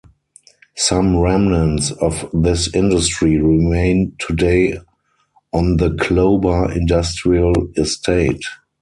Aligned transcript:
Some 0.77 1.15
remnants 1.19 1.91
of 1.91 2.27
this 2.33 2.73
industry 2.73 3.37
remain 3.37 4.15
today 4.17 4.79
on 5.53 5.77
the 5.77 5.91
Clober 5.91 6.75
Industrial 6.75 7.53
Estate. 7.75 8.41